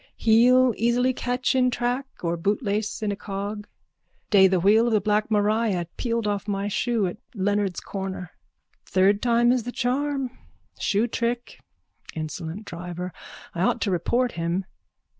Heel 0.17 0.73
easily 0.77 1.13
catch 1.13 1.53
in 1.53 1.69
track 1.69 2.07
or 2.23 2.35
bootlace 2.35 3.03
in 3.03 3.11
a 3.11 3.15
cog. 3.15 3.67
Day 4.31 4.47
the 4.47 4.59
wheel 4.59 4.87
of 4.87 4.93
the 4.93 4.99
black 4.99 5.29
Maria 5.29 5.85
peeled 5.95 6.25
off 6.25 6.47
my 6.47 6.67
shoe 6.67 7.05
at 7.05 7.17
Leonard's 7.35 7.79
corner. 7.79 8.31
Third 8.83 9.21
time 9.21 9.51
is 9.51 9.61
the 9.61 9.71
charm. 9.71 10.35
Shoe 10.79 11.05
trick. 11.05 11.59
Insolent 12.15 12.65
driver. 12.65 13.13
I 13.53 13.61
ought 13.61 13.79
to 13.81 13.91
report 13.91 14.31
him. 14.31 14.65